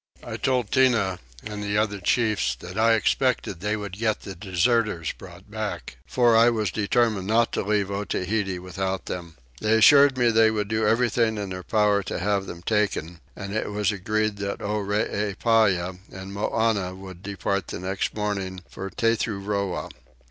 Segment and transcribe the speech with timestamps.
[0.23, 5.11] I told Tinah and the other chiefs that I expected they would get the deserters
[5.13, 9.35] brought back; for that I was determined not to leave Otaheite without them.
[9.59, 13.19] They assured me that they would do everything in their power to have them taken
[13.35, 19.89] and it was agreed that Oreepyah and Moannah should depart the next morning for Tethuroa.